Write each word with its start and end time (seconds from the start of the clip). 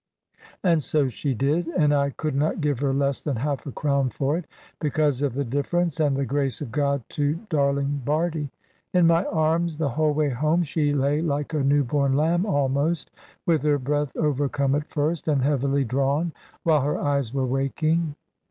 And 0.63 0.81
so 0.81 1.09
she 1.09 1.35
did: 1.35 1.67
and 1.67 1.93
I 1.93 2.09
could 2.09 2.33
not 2.33 2.59
give 2.59 2.79
her 2.79 2.91
less 2.91 3.21
than 3.21 3.35
half 3.35 3.67
a 3.67 3.71
crown 3.71 4.09
for 4.09 4.35
it; 4.35 4.45
because 4.79 5.21
of 5.21 5.35
the 5.35 5.43
difference 5.45 5.99
and 5.99 6.17
the 6.17 6.25
grace 6.25 6.59
of 6.59 6.71
God 6.71 7.03
to 7.09 7.35
darling 7.51 8.01
Bardie. 8.03 8.49
In 8.95 9.05
my 9.05 9.25
arms 9.25 9.77
the 9.77 9.89
whole 9.89 10.11
way 10.13 10.29
home, 10.29 10.63
she 10.63 10.91
lay 10.91 11.21
like 11.21 11.53
a 11.53 11.61
new 11.63 11.83
born 11.83 12.13
lamb 12.17 12.47
almost, 12.47 13.11
with 13.45 13.61
her 13.61 13.77
breath 13.77 14.17
overcome 14.17 14.73
at 14.73 14.89
first, 14.89 15.27
and 15.27 15.43
heavily 15.43 15.83
drawn, 15.83 16.31
while 16.63 16.81
her 16.81 16.99
eyes 16.99 17.31
were 17.31 17.45
waking. 17.45 18.15